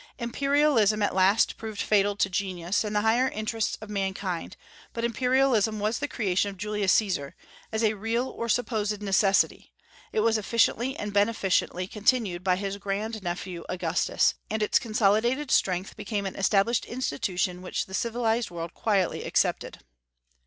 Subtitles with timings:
[0.17, 4.57] Imperialism at last proved fatal to genius and the higher interests of mankind;
[4.93, 7.35] but imperialism was the creation of Julius Caesar,
[7.71, 9.71] as a real or supposed necessity;
[10.11, 15.95] it was efficiently and beneficently continued by his grand nephew Augustus; and its consolidated strength
[15.95, 19.81] became an established institution which the civilized world quietly accepted.